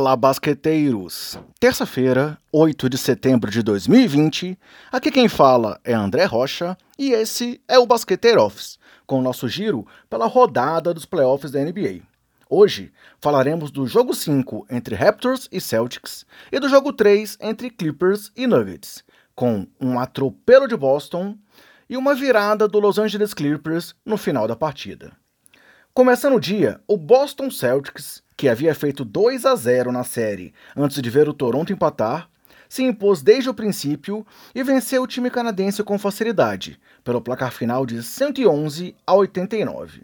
Fala 0.00 0.16
basqueteiros! 0.16 1.38
Terça-feira, 1.60 2.38
8 2.50 2.88
de 2.88 2.96
setembro 2.96 3.50
de 3.50 3.62
2020, 3.62 4.58
aqui 4.90 5.10
quem 5.10 5.28
fala 5.28 5.78
é 5.84 5.92
André 5.92 6.24
Rocha 6.24 6.74
e 6.98 7.12
esse 7.12 7.60
é 7.68 7.78
o 7.78 7.84
Basqueteiro 7.84 8.42
Office, 8.42 8.78
com 9.06 9.18
o 9.18 9.22
nosso 9.22 9.46
giro 9.46 9.86
pela 10.08 10.26
rodada 10.26 10.94
dos 10.94 11.04
playoffs 11.04 11.52
da 11.52 11.62
NBA. 11.62 12.00
Hoje 12.48 12.90
falaremos 13.20 13.70
do 13.70 13.86
jogo 13.86 14.14
5 14.14 14.68
entre 14.70 14.94
Raptors 14.94 15.50
e 15.52 15.60
Celtics 15.60 16.24
e 16.50 16.58
do 16.58 16.66
jogo 16.66 16.94
3 16.94 17.36
entre 17.38 17.68
Clippers 17.68 18.32
e 18.34 18.46
Nuggets, 18.46 19.04
com 19.34 19.66
um 19.78 20.00
atropelo 20.00 20.66
de 20.66 20.78
Boston 20.78 21.36
e 21.90 21.98
uma 21.98 22.14
virada 22.14 22.66
do 22.66 22.80
Los 22.80 22.98
Angeles 22.98 23.34
Clippers 23.34 23.94
no 24.02 24.16
final 24.16 24.48
da 24.48 24.56
partida. 24.56 25.12
Começando 25.92 26.36
o 26.36 26.40
dia, 26.40 26.80
o 26.86 26.96
Boston 26.96 27.50
Celtics, 27.50 28.22
que 28.36 28.48
havia 28.48 28.72
feito 28.76 29.04
2 29.04 29.44
a 29.44 29.56
0 29.56 29.90
na 29.90 30.04
série 30.04 30.54
antes 30.76 31.02
de 31.02 31.10
ver 31.10 31.28
o 31.28 31.34
Toronto 31.34 31.72
empatar, 31.72 32.30
se 32.68 32.84
impôs 32.84 33.22
desde 33.22 33.50
o 33.50 33.54
princípio 33.54 34.24
e 34.54 34.62
venceu 34.62 35.02
o 35.02 35.06
time 35.06 35.28
canadense 35.28 35.82
com 35.82 35.98
facilidade, 35.98 36.80
pelo 37.02 37.20
placar 37.20 37.50
final 37.50 37.84
de 37.84 38.04
111 38.04 38.94
a 39.04 39.14
89. 39.14 40.02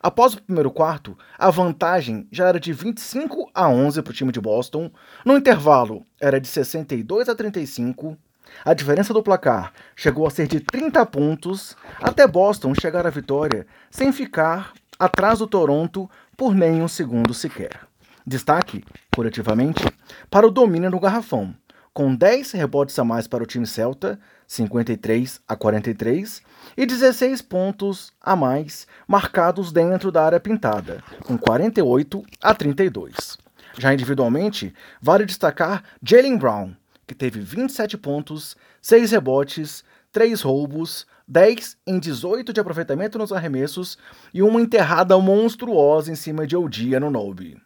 Após 0.00 0.34
o 0.34 0.42
primeiro 0.42 0.70
quarto, 0.70 1.18
a 1.36 1.50
vantagem 1.50 2.28
já 2.30 2.46
era 2.46 2.60
de 2.60 2.72
25 2.72 3.50
a 3.52 3.68
11 3.68 4.02
para 4.02 4.12
o 4.12 4.14
time 4.14 4.30
de 4.30 4.40
Boston, 4.40 4.92
no 5.24 5.36
intervalo 5.36 6.06
era 6.20 6.40
de 6.40 6.46
62 6.46 7.28
a 7.28 7.34
35. 7.34 8.16
A 8.64 8.72
diferença 8.72 9.12
do 9.12 9.24
placar 9.24 9.72
chegou 9.96 10.24
a 10.24 10.30
ser 10.30 10.46
de 10.46 10.60
30 10.60 11.04
pontos, 11.06 11.76
até 12.00 12.28
Boston 12.28 12.72
chegar 12.80 13.04
à 13.04 13.10
vitória 13.10 13.66
sem 13.90 14.12
ficar 14.12 14.72
atrás 14.98 15.38
do 15.38 15.46
Toronto 15.46 16.10
por 16.36 16.54
nem 16.54 16.82
um 16.82 16.88
segundo 16.88 17.32
sequer. 17.34 17.80
Destaque, 18.26 18.84
coletivamente, 19.14 19.84
para 20.30 20.46
o 20.46 20.50
domínio 20.50 20.90
no 20.90 20.98
garrafão, 21.00 21.54
com 21.92 22.14
10 22.14 22.52
rebotes 22.52 22.98
a 22.98 23.04
mais 23.04 23.26
para 23.26 23.42
o 23.42 23.46
time 23.46 23.66
celta, 23.66 24.18
53 24.46 25.40
a 25.48 25.56
43, 25.56 26.42
e 26.76 26.84
16 26.84 27.40
pontos 27.42 28.12
a 28.20 28.36
mais 28.36 28.86
marcados 29.08 29.72
dentro 29.72 30.12
da 30.12 30.24
área 30.24 30.38
pintada, 30.38 31.02
com 31.24 31.38
48 31.38 32.22
a 32.42 32.54
32. 32.54 33.38
Já 33.78 33.94
individualmente, 33.94 34.74
vale 35.00 35.24
destacar 35.24 35.82
Jalen 36.02 36.36
Brown, 36.36 36.72
que 37.06 37.14
teve 37.14 37.40
27 37.40 37.96
pontos, 37.96 38.56
6 38.82 39.12
rebotes, 39.12 39.84
3 40.16 40.40
roubos, 40.40 41.06
10 41.28 41.76
em 41.86 41.98
18 41.98 42.50
de 42.50 42.58
aproveitamento 42.58 43.18
nos 43.18 43.34
arremessos 43.34 43.98
e 44.32 44.42
uma 44.42 44.62
enterrada 44.62 45.18
monstruosa 45.18 46.10
em 46.10 46.14
cima 46.14 46.46
de 46.46 46.56
Odia 46.56 46.98
no 46.98 47.10
Nobe. 47.10 47.60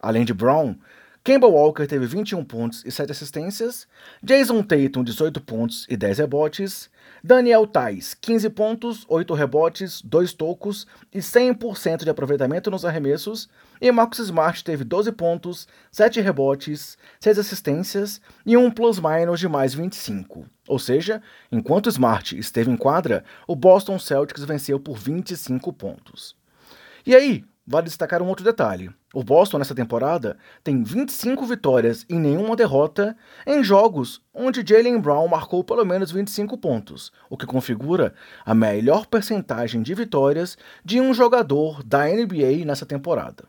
Além 0.00 0.24
de 0.24 0.32
Brown, 0.32 0.74
Kemba 1.24 1.46
Walker 1.46 1.86
teve 1.86 2.04
21 2.04 2.44
pontos 2.44 2.84
e 2.84 2.90
7 2.90 3.12
assistências, 3.12 3.86
Jason 4.20 4.60
Tatum 4.60 5.04
18 5.04 5.40
pontos 5.40 5.86
e 5.88 5.96
10 5.96 6.18
rebotes, 6.18 6.90
Daniel 7.22 7.64
Tais 7.64 8.12
15 8.12 8.50
pontos, 8.50 9.04
8 9.06 9.32
rebotes, 9.32 10.02
2 10.02 10.32
tocos 10.32 10.84
e 11.14 11.20
100% 11.20 12.02
de 12.02 12.10
aproveitamento 12.10 12.72
nos 12.72 12.84
arremessos, 12.84 13.48
e 13.80 13.92
Marcus 13.92 14.18
Smart 14.18 14.64
teve 14.64 14.82
12 14.82 15.12
pontos, 15.12 15.68
7 15.92 16.20
rebotes, 16.20 16.98
6 17.20 17.38
assistências 17.38 18.20
e 18.44 18.56
um 18.56 18.68
plus-minus 18.68 19.38
de 19.38 19.48
mais 19.48 19.72
25. 19.72 20.44
Ou 20.66 20.78
seja, 20.80 21.22
enquanto 21.52 21.88
Smart 21.88 22.36
esteve 22.36 22.68
em 22.68 22.76
quadra, 22.76 23.22
o 23.46 23.54
Boston 23.54 23.96
Celtics 23.96 24.42
venceu 24.42 24.80
por 24.80 24.98
25 24.98 25.72
pontos. 25.72 26.34
E 27.06 27.14
aí, 27.14 27.44
Vale 27.72 27.86
destacar 27.86 28.20
um 28.20 28.28
outro 28.28 28.44
detalhe. 28.44 28.90
O 29.14 29.24
Boston, 29.24 29.56
nessa 29.56 29.74
temporada, 29.74 30.36
tem 30.62 30.82
25 30.82 31.46
vitórias 31.46 32.04
e 32.06 32.16
nenhuma 32.16 32.54
derrota 32.54 33.16
em 33.46 33.64
jogos 33.64 34.20
onde 34.34 34.62
Jalen 34.62 35.00
Brown 35.00 35.26
marcou 35.26 35.64
pelo 35.64 35.82
menos 35.82 36.12
25 36.12 36.58
pontos, 36.58 37.10
o 37.30 37.36
que 37.38 37.46
configura 37.46 38.12
a 38.44 38.54
melhor 38.54 39.06
percentagem 39.06 39.80
de 39.80 39.94
vitórias 39.94 40.58
de 40.84 41.00
um 41.00 41.14
jogador 41.14 41.82
da 41.82 42.04
NBA 42.04 42.66
nessa 42.66 42.84
temporada. 42.84 43.44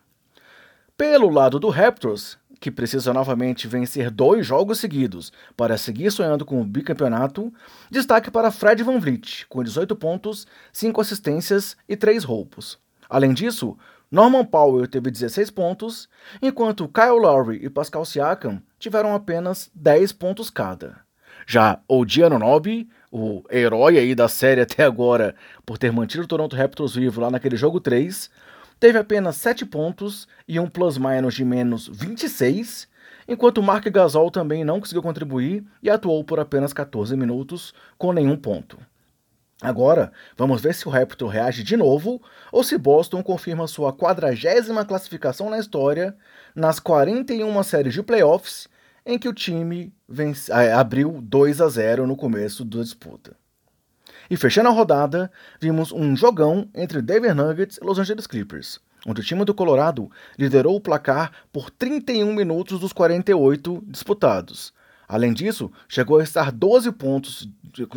Pelo 0.96 1.30
lado 1.30 1.60
do 1.60 1.68
Raptors, 1.68 2.38
que 2.62 2.72
precisa 2.72 3.12
novamente 3.12 3.68
vencer 3.68 4.10
dois 4.10 4.48
jogos 4.48 4.80
seguidos 4.80 5.34
para 5.58 5.78
seguir 5.78 6.10
sonhando 6.12 6.46
com 6.46 6.62
o 6.62 6.66
bicampeonato, 6.66 7.54
destaque 7.92 8.32
para 8.32 8.52
Fred 8.52 8.84
Van 8.84 9.00
Vliet, 9.00 9.46
com 9.50 9.62
18 9.62 9.94
pontos, 9.98 10.48
5 10.72 11.02
assistências 11.02 11.76
e 11.90 11.98
3 11.98 12.24
roubos. 12.24 12.82
Além 13.10 13.32
disso, 13.32 13.78
Norman 14.13 14.46
Powell 14.46 14.88
teve 14.88 15.09
16 15.09 15.50
pontos, 15.50 16.07
enquanto 16.40 16.88
Kyle 16.88 17.19
Lowry 17.19 17.66
e 17.66 17.68
Pascal 17.68 18.06
Siakam 18.06 18.62
tiveram 18.78 19.16
apenas 19.16 19.72
10 19.74 20.12
pontos 20.12 20.51
cada. 20.51 20.97
Já 21.47 21.79
o 21.88 22.06
Giannonobi, 22.06 22.88
o 23.12 23.41
herói 23.50 23.97
aí 23.97 24.13
da 24.13 24.28
série 24.28 24.62
até 24.62 24.84
agora 24.84 25.34
por 25.66 25.79
ter 25.79 25.91
mantido 25.91 26.25
o 26.25 26.28
Toronto 26.28 26.56
Raptors 26.56 26.94
vivo 26.94 27.22
lá 27.22 27.31
naquele 27.31 27.57
jogo 27.57 27.79
3, 27.79 28.29
teve 28.79 29.00
apenas 29.00 29.35
7 29.38 29.66
pontos 29.66 30.28
e 30.47 30.59
um 30.59 30.69
plus-minus 30.69 31.34
de 31.34 31.44
menos 31.44 31.88
26, 31.91 32.88
enquanto 33.28 33.63
Mark 33.63 33.84
Gasol 33.90 34.30
também 34.30 34.63
não 34.63 34.80
conseguiu 34.80 35.01
contribuir 35.01 35.66
e 35.81 35.90
atuou 35.90 36.24
por 36.24 36.40
apenas 36.40 36.72
14 36.72 37.18
minutos 37.18 37.74
com 37.97 38.13
nenhum 38.13 38.38
ponto. 38.38 38.78
Agora, 39.62 40.12
vamos 40.36 40.62
ver 40.62 40.74
se 40.74 40.88
o 40.88 40.91
Raptor 40.91 41.30
reage 41.30 41.64
de 41.64 41.78
novo 41.78 42.22
ou 42.52 42.64
se 42.64 42.78
Boston 42.78 43.24
confirma 43.24 43.68
sua 43.68 43.94
quadragésima 43.94 44.84
classificação 44.84 45.50
na 45.50 45.59
história 45.59 46.16
nas 46.53 46.80
41 46.80 47.63
séries 47.63 47.94
de 47.94 48.03
playoffs 48.03 48.68
em 49.06 49.18
que 49.18 49.28
o 49.28 49.34
time 49.34 49.94
vence, 50.08 50.52
abriu 50.52 51.19
2 51.22 51.62
a 51.62 51.68
0 51.68 52.08
no 52.08 52.16
começo 52.16 52.63
da 52.63 52.81
disputa. 52.81 53.36
E 54.30 54.38
fechando 54.38 54.69
a 54.69 54.72
rodada, 54.72 55.31
vimos 55.59 55.92
um 55.92 56.16
jogão 56.16 56.69
entre 56.74 57.02
Denver 57.02 57.36
Nuggets 57.36 57.78
e 57.78 57.86
Los 57.86 58.00
Angeles 58.00 58.25
Clippers, 58.25 58.80
onde 59.06 59.22
o 59.22 59.24
time 59.24 59.44
do 59.44 59.53
Colorado 59.53 60.09
liderou 60.38 60.75
o 60.75 60.81
placar 60.81 61.31
por 61.52 61.69
31 61.69 62.34
minutos 62.34 62.80
dos 62.80 62.94
48 62.94 63.84
disputados, 63.86 64.74
Além 65.13 65.31
disso, 65.31 65.72
chegou 65.88 66.18
a 66.18 66.24
estar 66.24 66.51
12 66.51 66.91
pontos, 66.94 67.47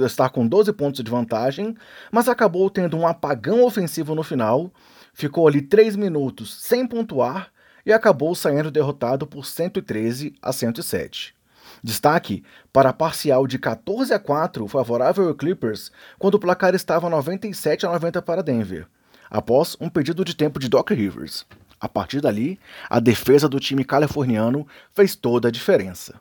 estar 0.01 0.29
com 0.29 0.47
12 0.47 0.71
pontos 0.75 1.03
de 1.03 1.11
vantagem, 1.11 1.75
mas 2.13 2.29
acabou 2.29 2.69
tendo 2.69 2.95
um 2.95 3.07
apagão 3.07 3.65
ofensivo 3.65 4.15
no 4.15 4.23
final, 4.23 4.71
ficou 5.15 5.49
ali 5.49 5.63
3 5.63 5.97
minutos 5.97 6.63
sem 6.63 6.87
pontuar 6.87 7.49
e 7.87 7.91
acabou 7.91 8.35
saindo 8.35 8.71
derrotado 8.71 9.27
por 9.27 9.47
113 9.47 10.35
a 10.43 10.53
107. 10.53 11.35
Destaque 11.83 12.45
para 12.71 12.91
a 12.91 12.93
parcial 12.93 13.47
de 13.47 13.59
14 13.59 14.13
a 14.13 14.19
4 14.19 14.69
favorável 14.69 15.27
ao 15.27 15.35
Clippers, 15.35 15.91
quando 16.19 16.35
o 16.35 16.39
placar 16.39 16.75
estava 16.75 17.09
97 17.09 17.87
a 17.87 17.93
90 17.93 18.21
para 18.21 18.43
Denver, 18.43 18.87
após 19.31 19.75
um 19.81 19.89
pedido 19.89 20.23
de 20.23 20.37
tempo 20.37 20.59
de 20.59 20.69
Doc 20.69 20.91
Rivers. 20.91 21.47
A 21.81 21.89
partir 21.89 22.21
dali, 22.21 22.61
a 22.91 23.01
defesa 23.01 23.49
do 23.49 23.59
time 23.59 23.87
californiano 23.87 24.67
fez 24.93 25.17
toda 25.17 25.49
a 25.49 25.51
diferença. 25.51 26.21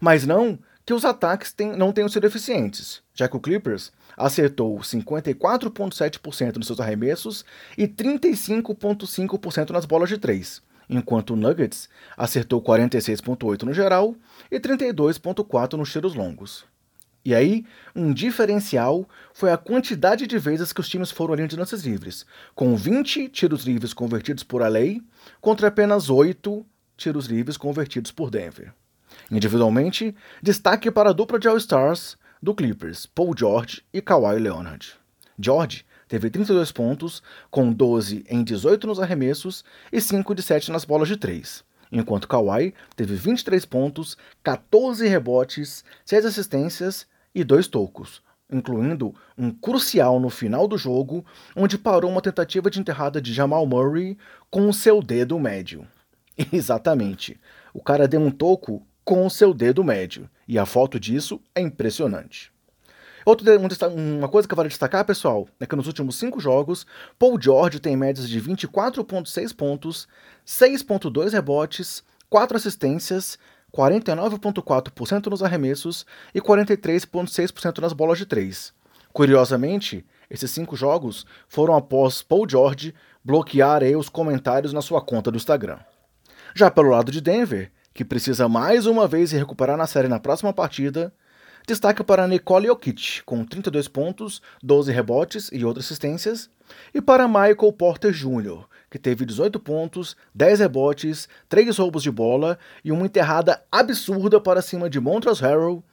Mas 0.00 0.26
não 0.26 0.58
que 0.86 0.92
os 0.92 1.04
ataques 1.04 1.54
não 1.76 1.92
tenham 1.92 2.08
sido 2.08 2.26
eficientes, 2.26 3.02
já 3.14 3.26
que 3.26 3.36
o 3.36 3.40
Clippers 3.40 3.90
acertou 4.16 4.76
54,7% 4.78 6.56
nos 6.56 6.66
seus 6.66 6.80
arremessos 6.80 7.44
e 7.76 7.88
35,5% 7.88 9.70
nas 9.70 9.86
bolas 9.86 10.08
de 10.08 10.18
três, 10.18 10.62
enquanto 10.88 11.30
o 11.30 11.36
Nuggets 11.36 11.88
acertou 12.16 12.62
46,8% 12.62 13.62
no 13.62 13.72
geral 13.72 14.14
e 14.50 14.60
32,4% 14.60 15.72
nos 15.74 15.90
tiros 15.90 16.14
longos. 16.14 16.66
E 17.24 17.34
aí, 17.34 17.64
um 17.96 18.12
diferencial 18.12 19.08
foi 19.32 19.50
a 19.50 19.56
quantidade 19.56 20.26
de 20.26 20.38
vezes 20.38 20.74
que 20.74 20.80
os 20.80 20.88
times 20.90 21.10
foram 21.10 21.32
além 21.32 21.46
de 21.46 21.56
lances 21.56 21.82
livres, 21.82 22.26
com 22.54 22.76
20 22.76 23.30
tiros 23.30 23.64
livres 23.64 23.94
convertidos 23.94 24.44
por 24.44 24.60
LA 24.60 25.00
contra 25.40 25.68
apenas 25.68 26.10
8 26.10 26.66
tiros 26.98 27.24
livres 27.24 27.56
convertidos 27.56 28.12
por 28.12 28.30
Denver. 28.30 28.74
Individualmente, 29.30 30.14
destaque 30.42 30.90
para 30.90 31.10
a 31.10 31.12
dupla 31.12 31.38
de 31.38 31.48
All-Stars 31.48 32.16
do 32.42 32.54
Clippers, 32.54 33.06
Paul 33.06 33.34
George 33.36 33.82
e 33.92 34.00
Kawhi 34.00 34.38
Leonard. 34.38 34.94
George 35.38 35.84
teve 36.06 36.28
32 36.30 36.70
pontos, 36.70 37.22
com 37.50 37.72
12 37.72 38.24
em 38.28 38.44
18 38.44 38.86
nos 38.86 39.00
arremessos 39.00 39.64
e 39.92 40.00
5 40.00 40.34
de 40.34 40.42
7 40.42 40.70
nas 40.70 40.84
bolas 40.84 41.08
de 41.08 41.16
3, 41.16 41.64
enquanto 41.90 42.28
Kawhi 42.28 42.74
teve 42.94 43.14
23 43.14 43.64
pontos, 43.64 44.16
14 44.42 45.06
rebotes, 45.08 45.84
6 46.04 46.26
assistências 46.26 47.06
e 47.34 47.42
2 47.42 47.66
tocos, 47.66 48.22
incluindo 48.50 49.14
um 49.36 49.50
crucial 49.50 50.20
no 50.20 50.28
final 50.28 50.68
do 50.68 50.76
jogo, 50.76 51.24
onde 51.56 51.78
parou 51.78 52.10
uma 52.10 52.20
tentativa 52.20 52.70
de 52.70 52.78
enterrada 52.78 53.20
de 53.20 53.32
Jamal 53.32 53.66
Murray 53.66 54.18
com 54.50 54.68
o 54.68 54.74
seu 54.74 55.02
dedo 55.02 55.38
médio. 55.38 55.86
Exatamente. 56.52 57.40
O 57.72 57.82
cara 57.82 58.06
deu 58.06 58.20
um 58.20 58.30
toco 58.30 58.86
com 59.04 59.28
seu 59.28 59.52
dedo 59.52 59.84
médio. 59.84 60.28
E 60.48 60.58
a 60.58 60.66
foto 60.66 60.98
disso 60.98 61.40
é 61.54 61.60
impressionante. 61.60 62.52
Outro, 63.24 63.46
uma 63.88 64.28
coisa 64.28 64.46
que 64.46 64.54
vale 64.54 64.68
destacar, 64.68 65.04
pessoal, 65.04 65.48
é 65.58 65.64
que 65.64 65.74
nos 65.74 65.86
últimos 65.86 66.16
cinco 66.16 66.38
jogos, 66.40 66.86
Paul 67.18 67.40
George 67.40 67.80
tem 67.80 67.96
médias 67.96 68.28
de 68.28 68.40
24,6 68.40 69.56
pontos, 69.56 70.06
6,2 70.46 71.32
rebotes, 71.32 72.04
4 72.28 72.56
assistências, 72.56 73.38
49,4% 73.72 75.26
nos 75.26 75.42
arremessos 75.42 76.04
e 76.34 76.40
43,6% 76.40 77.78
nas 77.78 77.94
bolas 77.94 78.18
de 78.18 78.26
3. 78.26 78.74
Curiosamente, 79.12 80.04
esses 80.28 80.50
cinco 80.50 80.76
jogos 80.76 81.24
foram 81.48 81.74
após 81.74 82.20
Paul 82.20 82.46
George 82.48 82.94
bloquear 83.24 83.82
os 83.96 84.08
comentários 84.08 84.72
na 84.72 84.82
sua 84.82 85.00
conta 85.00 85.30
do 85.30 85.36
Instagram. 85.36 85.78
Já 86.54 86.70
pelo 86.70 86.90
lado 86.90 87.10
de 87.10 87.20
Denver, 87.20 87.72
que 87.94 88.04
precisa 88.04 88.48
mais 88.48 88.86
uma 88.86 89.06
vez 89.06 89.30
se 89.30 89.36
recuperar 89.36 89.76
na 89.76 89.86
série 89.86 90.08
na 90.08 90.18
próxima 90.18 90.52
partida, 90.52 91.14
destaque 91.64 92.02
para 92.02 92.26
Nicole 92.26 92.66
Jokic, 92.66 93.22
com 93.22 93.44
32 93.44 93.86
pontos, 93.86 94.42
12 94.62 94.90
rebotes 94.90 95.48
e 95.52 95.64
outras 95.64 95.86
assistências, 95.86 96.50
e 96.92 97.00
para 97.00 97.28
Michael 97.28 97.72
Porter 97.72 98.10
Jr., 98.10 98.64
que 98.90 98.98
teve 98.98 99.24
18 99.24 99.58
pontos, 99.60 100.16
10 100.34 100.58
rebotes, 100.58 101.28
3 101.48 101.78
roubos 101.78 102.02
de 102.02 102.10
bola 102.10 102.58
e 102.84 102.90
uma 102.90 103.06
enterrada 103.06 103.62
absurda 103.70 104.40
para 104.40 104.60
cima 104.60 104.90
de 104.90 104.98
Montrezl 104.98 105.44
Harrell, 105.44 105.84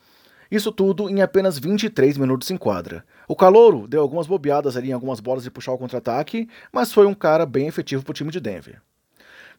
isso 0.49 0.71
tudo 0.71 1.09
em 1.09 1.21
apenas 1.21 1.57
23 1.57 2.17
minutos 2.17 2.51
em 2.51 2.57
quadra. 2.57 3.05
O 3.27 3.35
Calouro 3.35 3.87
deu 3.87 4.01
algumas 4.01 4.27
bobeadas 4.27 4.75
ali 4.75 4.89
em 4.89 4.93
algumas 4.93 5.19
bolas 5.19 5.43
de 5.43 5.51
puxar 5.51 5.71
o 5.71 5.77
contra-ataque, 5.77 6.49
mas 6.73 6.91
foi 6.91 7.05
um 7.05 7.13
cara 7.13 7.45
bem 7.45 7.67
efetivo 7.67 8.03
para 8.03 8.11
o 8.11 8.13
time 8.13 8.31
de 8.31 8.39
Denver. 8.39 8.81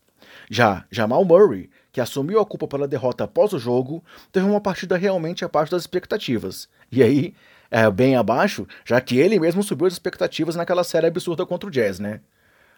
Já 0.50 0.84
Jamal 0.90 1.24
Murray, 1.24 1.70
que 1.92 2.00
assumiu 2.00 2.40
a 2.40 2.46
culpa 2.46 2.66
pela 2.66 2.88
derrota 2.88 3.24
após 3.24 3.52
o 3.52 3.58
jogo, 3.58 4.02
teve 4.32 4.46
uma 4.46 4.60
partida 4.60 4.96
realmente 4.96 5.44
abaixo 5.44 5.72
das 5.72 5.82
expectativas. 5.82 6.68
E 6.90 7.02
aí, 7.02 7.34
é 7.70 7.90
bem 7.90 8.16
abaixo, 8.16 8.66
já 8.84 9.00
que 9.00 9.18
ele 9.18 9.38
mesmo 9.38 9.62
subiu 9.62 9.86
as 9.86 9.92
expectativas 9.92 10.56
naquela 10.56 10.84
série 10.84 11.06
absurda 11.06 11.44
contra 11.44 11.68
o 11.68 11.70
Jazz, 11.70 11.98
né? 11.98 12.20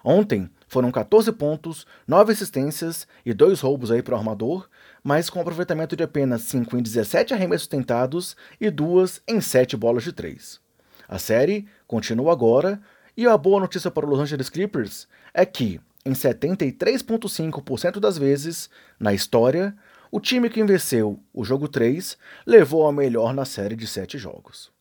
Ontem 0.03 0.49
foram 0.67 0.91
14 0.91 1.31
pontos, 1.33 1.87
9 2.09 2.33
assistências 2.33 3.07
e 3.25 3.35
2 3.35 3.61
roubos 3.61 3.91
aí 3.91 4.03
para 4.03 4.15
o 4.15 4.19
armador, 4.19 4.69
mas 5.03 5.29
com 5.29 5.41
aproveitamento 5.41 5.95
de 5.95 6.03
apenas 6.03 6.43
5 6.43 6.77
em 6.77 6.83
17 6.83 7.35
arremessos 7.35 7.67
tentados 7.67 8.37
e 8.61 8.71
2 8.71 9.23
em 9.29 9.41
7 9.41 9.77
bolas 9.77 10.03
de 10.03 10.13
3. 10.13 10.59
A 11.07 11.19
série 11.19 11.67
continua 11.87 12.33
agora, 12.33 12.81
e 13.17 13.27
a 13.27 13.37
boa 13.37 13.61
notícia 13.61 13.91
para 13.91 14.07
os 14.07 14.11
Los 14.11 14.21
Angeles 14.21 14.49
Clippers 14.49 15.07
é 15.35 15.45
que, 15.45 15.81
em 16.07 16.13
73,5% 16.13 18.01
das 18.01 18.17
vezes, 18.17 18.71
na 18.99 19.13
história, 19.13 19.77
o 20.11 20.19
time 20.19 20.49
que 20.49 20.65
venceu 20.65 21.21
o 21.33 21.45
jogo 21.45 21.69
3 21.69 22.17
levou 22.47 22.87
a 22.87 22.93
melhor 22.93 23.35
na 23.35 23.45
série 23.45 23.77
de 23.77 23.87
7 23.87 24.17
jogos. 24.17 24.73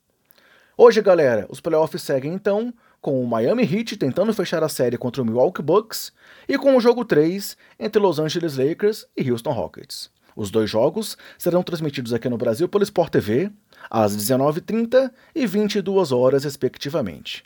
Hoje, 0.82 1.02
galera, 1.02 1.46
os 1.50 1.60
playoffs 1.60 2.02
seguem 2.02 2.34
então 2.34 2.74
com 3.02 3.22
o 3.22 3.28
Miami 3.28 3.64
Heat 3.64 3.98
tentando 3.98 4.34
fechar 4.34 4.64
a 4.64 4.70
série 4.70 4.98
contra 4.98 5.22
o 5.22 5.26
Milwaukee 5.26 5.62
Bucks 5.62 6.14
e 6.48 6.58
com 6.58 6.74
o 6.74 6.80
jogo 6.80 7.04
3 7.04 7.58
entre 7.78 8.02
Los 8.02 8.18
Angeles 8.18 8.56
Lakers 8.56 9.06
e 9.18 9.30
Houston 9.30 9.52
Rockets. 9.52 10.10
Os 10.38 10.50
dois 10.50 10.70
jogos 10.70 11.18
serão 11.38 11.64
transmitidos 11.64 12.14
aqui 12.14 12.30
no 12.30 12.38
Brasil 12.38 12.70
pelo 12.70 12.86
Sport 12.86 13.12
TV 13.12 13.52
às 13.90 14.16
19h30 14.16 15.12
e 15.36 15.46
22 15.46 16.14
horas, 16.14 16.46
respectivamente. 16.46 17.44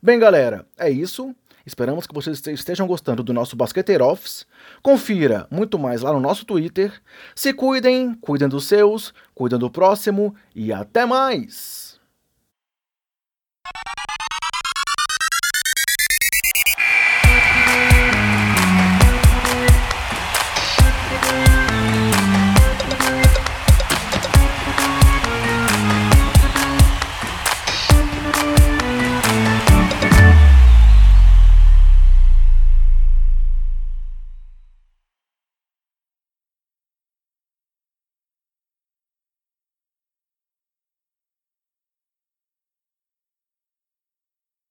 Bem, 0.00 0.20
galera, 0.20 0.64
é 0.78 0.88
isso. 0.88 1.34
Esperamos 1.66 2.06
que 2.06 2.14
vocês 2.14 2.40
estejam 2.46 2.86
gostando 2.86 3.24
do 3.24 3.32
nosso 3.32 3.56
Basqueteiro 3.56 4.06
Office. 4.06 4.46
Confira 4.80 5.48
muito 5.50 5.76
mais 5.76 6.02
lá 6.02 6.12
no 6.12 6.20
nosso 6.20 6.44
Twitter. 6.44 6.92
Se 7.34 7.52
cuidem, 7.52 8.14
cuidem 8.14 8.48
dos 8.48 8.66
seus, 8.66 9.12
cuidem 9.34 9.58
do 9.58 9.68
próximo 9.68 10.36
e 10.54 10.72
até 10.72 11.04
mais! 11.04 11.85